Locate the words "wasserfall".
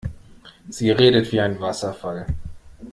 1.61-2.25